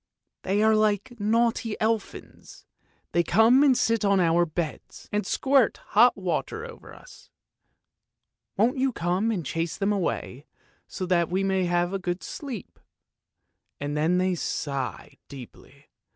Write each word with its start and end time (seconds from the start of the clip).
They 0.41 0.63
are 0.63 0.73
like 0.73 1.13
naughty 1.19 1.79
elfins; 1.79 2.65
they 3.11 3.21
come 3.21 3.61
and 3.61 3.77
sit 3.77 4.03
on 4.03 4.19
our 4.19 4.47
beds 4.47 5.07
and 5.11 5.27
squirt 5.27 5.77
hot 5.93 6.17
water 6.17 6.65
over 6.65 6.91
us. 6.91 7.29
Won't 8.57 8.79
you 8.79 8.91
come 8.91 9.29
and 9.29 9.45
chase 9.45 9.77
them 9.77 9.93
away 9.93 10.47
so 10.87 11.05
that 11.05 11.29
we 11.29 11.43
may 11.43 11.65
have 11.65 11.93
a 11.93 11.99
good 11.99 12.23
sleep?' 12.23 12.79
and 13.79 13.95
then 13.95 14.17
they 14.17 14.33
sigh 14.33 15.19
deeply. 15.29 15.91